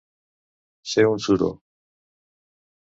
Ser 0.93 1.05
un 1.11 1.23
suro. 1.27 1.51